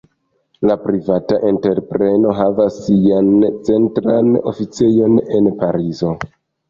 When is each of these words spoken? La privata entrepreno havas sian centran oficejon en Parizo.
La 0.69 0.75
privata 0.85 1.35
entrepreno 1.49 2.33
havas 2.39 2.79
sian 2.87 3.29
centran 3.69 4.33
oficejon 4.53 5.21
en 5.39 5.51
Parizo. 5.61 6.11